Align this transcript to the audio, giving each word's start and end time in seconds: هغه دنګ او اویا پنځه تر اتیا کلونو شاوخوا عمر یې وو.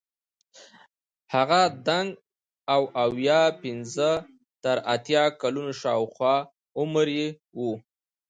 هغه 1.33 1.61
دنګ 1.87 2.09
او 2.73 2.81
اویا 3.03 3.41
پنځه 3.63 4.09
تر 4.63 4.77
اتیا 4.93 5.23
کلونو 5.41 5.71
شاوخوا 5.81 6.35
عمر 6.79 7.07
یې 7.19 7.27
وو. 7.57 7.73